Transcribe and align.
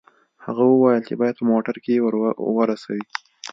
هغه 0.45 0.63
وویل 0.67 1.01
چې 1.07 1.13
باید 1.19 1.35
په 1.39 1.45
موټر 1.51 1.75
کې 1.83 1.91
یې 1.95 2.01
ورسوي 2.57 3.05